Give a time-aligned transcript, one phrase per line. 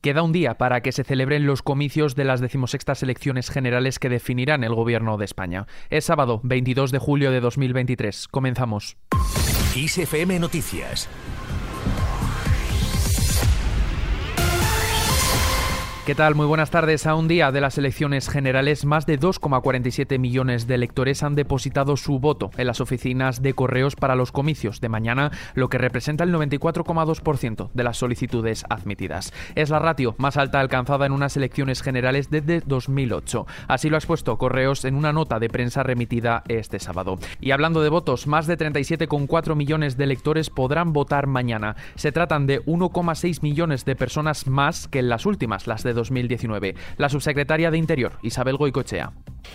[0.00, 4.08] Queda un día para que se celebren los comicios de las decimosextas elecciones generales que
[4.08, 5.66] definirán el gobierno de España.
[5.90, 8.28] Es sábado 22 de julio de 2023.
[8.28, 8.96] Comenzamos.
[9.76, 11.06] ISFM Noticias
[16.10, 16.34] ¿Qué tal?
[16.34, 17.06] Muy buenas tardes.
[17.06, 21.96] A un día de las elecciones generales, más de 2,47 millones de electores han depositado
[21.96, 26.24] su voto en las oficinas de correos para los comicios de mañana, lo que representa
[26.24, 29.32] el 94,2% de las solicitudes admitidas.
[29.54, 33.46] Es la ratio más alta alcanzada en unas elecciones generales desde 2008.
[33.68, 37.20] Así lo ha expuesto Correos en una nota de prensa remitida este sábado.
[37.40, 41.76] Y hablando de votos, más de 37,4 millones de electores podrán votar mañana.
[41.94, 46.74] Se tratan de 1,6 millones de personas más que en las últimas, las de 2019.
[46.96, 49.12] La subsecretaria de Interior, Isabel Goicochea.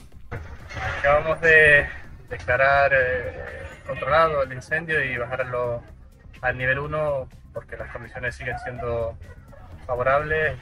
[1.00, 1.86] Acabamos de
[2.30, 5.82] declarar eh, controlado el incendio y bajarlo
[6.42, 9.18] al nivel 1 porque las condiciones siguen siendo
[9.86, 10.58] favorables.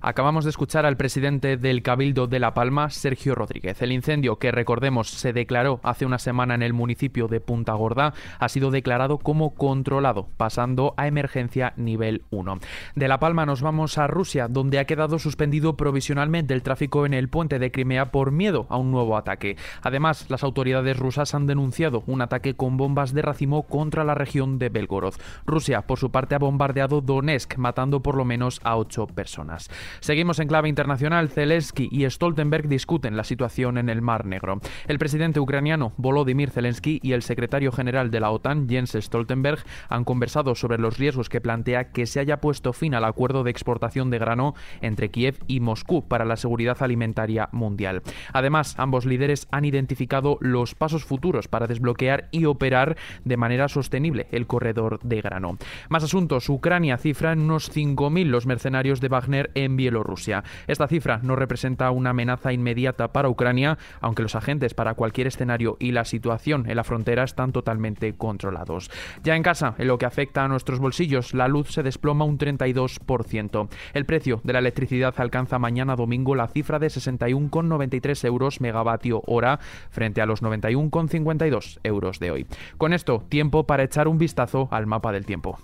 [0.00, 3.82] Acabamos de escuchar al presidente del Cabildo de La Palma, Sergio Rodríguez.
[3.82, 8.14] El incendio que, recordemos, se declaró hace una semana en el municipio de Punta Gorda
[8.38, 12.60] ha sido declarado como controlado, pasando a emergencia nivel 1.
[12.94, 17.12] De La Palma nos vamos a Rusia, donde ha quedado suspendido provisionalmente el tráfico en
[17.12, 19.56] el puente de Crimea por miedo a un nuevo ataque.
[19.82, 24.60] Además, las autoridades rusas han denunciado un ataque con bombas de racimo contra la región
[24.60, 25.14] de Belgorod.
[25.44, 29.68] Rusia, por su parte, ha bombardeado Donetsk, matando por lo menos a ocho personas.
[30.00, 31.28] Seguimos en clave internacional.
[31.28, 34.60] Zelensky y Stoltenberg discuten la situación en el Mar Negro.
[34.86, 40.04] El presidente ucraniano Volodymyr Zelensky y el secretario general de la OTAN, Jens Stoltenberg, han
[40.04, 44.10] conversado sobre los riesgos que plantea que se haya puesto fin al acuerdo de exportación
[44.10, 48.02] de grano entre Kiev y Moscú para la seguridad alimentaria mundial.
[48.32, 54.26] Además, ambos líderes han identificado los pasos futuros para desbloquear y operar de manera sostenible
[54.32, 55.58] el corredor de grano.
[55.88, 56.48] Más asuntos.
[56.48, 60.44] Ucrania cifra en unos 5.000 los mercenarios de Wagner en Bielorrusia.
[60.66, 65.76] Esta cifra no representa una amenaza inmediata para Ucrania, aunque los agentes para cualquier escenario
[65.78, 68.90] y la situación en la frontera están totalmente controlados.
[69.22, 72.38] Ya en casa, en lo que afecta a nuestros bolsillos, la luz se desploma un
[72.38, 73.68] 32%.
[73.94, 79.60] El precio de la electricidad alcanza mañana domingo la cifra de 61,93 euros megavatio hora
[79.90, 82.46] frente a los 91,52 euros de hoy.
[82.78, 85.58] Con esto, tiempo para echar un vistazo al mapa del tiempo.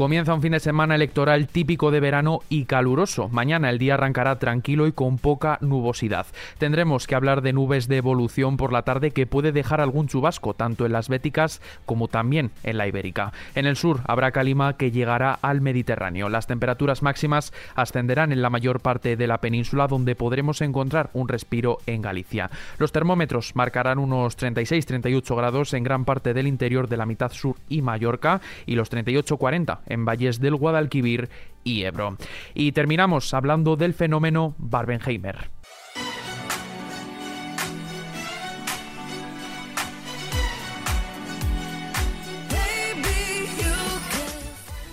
[0.00, 3.28] Comienza un fin de semana electoral típico de verano y caluroso.
[3.28, 6.26] Mañana el día arrancará tranquilo y con poca nubosidad.
[6.56, 10.54] Tendremos que hablar de nubes de evolución por la tarde que puede dejar algún chubasco,
[10.54, 13.34] tanto en las béticas como también en la ibérica.
[13.54, 16.30] En el sur habrá calima que llegará al Mediterráneo.
[16.30, 21.28] Las temperaturas máximas ascenderán en la mayor parte de la península, donde podremos encontrar un
[21.28, 22.48] respiro en Galicia.
[22.78, 27.56] Los termómetros marcarán unos 36-38 grados en gran parte del interior de la mitad sur
[27.68, 31.28] y Mallorca y los 38-40 en valles del Guadalquivir
[31.64, 32.16] y Ebro.
[32.54, 35.50] Y terminamos hablando del fenómeno Barbenheimer.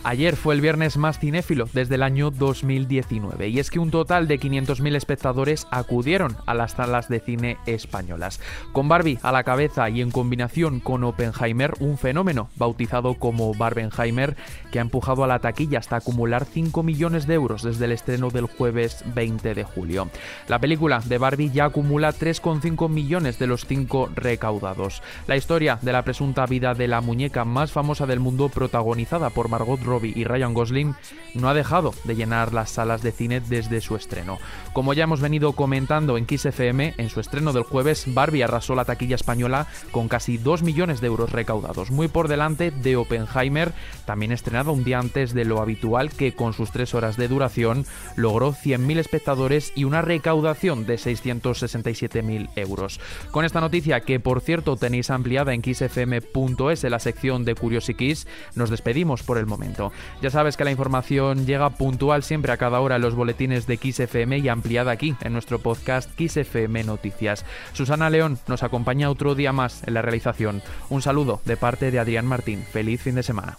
[0.08, 4.26] Ayer fue el viernes más cinéfilo desde el año 2019 y es que un total
[4.30, 8.40] de 500.000 espectadores acudieron a las salas de cine españolas.
[8.72, 14.38] Con Barbie a la cabeza y en combinación con Oppenheimer, un fenómeno bautizado como Barbenheimer
[14.72, 18.30] que ha empujado a la taquilla hasta acumular 5 millones de euros desde el estreno
[18.30, 20.08] del jueves 20 de julio.
[20.48, 25.04] La película de Barbie ya acumula 3,5 millones de los 5 recaudados.
[25.28, 29.50] La historia de la presunta vida de la muñeca más famosa del mundo protagonizada por
[29.50, 30.96] Margot Robbie y Ryan Gosling
[31.34, 34.40] no ha dejado de llenar las salas de cine desde su estreno.
[34.74, 38.76] Como ya hemos venido comentando en Kiss FM, en su estreno del jueves, Barbie arrasó
[38.76, 43.74] la taquilla española con casi 2 millones de euros recaudados, muy por delante de Oppenheimer,
[44.06, 47.86] también estrenado un día antes de lo habitual, que con sus 3 horas de duración
[48.16, 53.00] logró 100.000 espectadores y una recaudación de 667.000 euros.
[53.32, 58.28] Con esta noticia, que por cierto tenéis ampliada en kissfm.es en la sección de Curiosikiss,
[58.56, 59.87] nos despedimos por el momento.
[60.22, 63.78] Ya sabes que la información llega puntual siempre a cada hora en los boletines de
[63.78, 67.46] XFM y ampliada aquí en nuestro podcast XFM Noticias.
[67.74, 70.62] Susana León nos acompaña otro día más en la realización.
[70.90, 72.64] Un saludo de parte de Adrián Martín.
[72.72, 73.58] Feliz fin de semana.